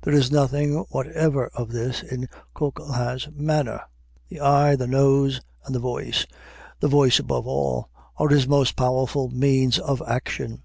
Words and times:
There 0.00 0.14
is 0.14 0.32
nothing 0.32 0.72
whatever 0.88 1.48
of 1.48 1.70
this 1.70 2.02
in 2.02 2.30
Coquelin's 2.54 3.28
manner. 3.34 3.82
The 4.30 4.40
eye, 4.40 4.74
the 4.74 4.86
nose, 4.86 5.42
and 5.66 5.74
the 5.74 5.78
voice 5.78 6.24
the 6.78 6.88
voice 6.88 7.18
above 7.18 7.46
all 7.46 7.90
are 8.16 8.30
his 8.30 8.48
most 8.48 8.74
powerful 8.74 9.28
means 9.28 9.78
of 9.78 10.02
action. 10.06 10.62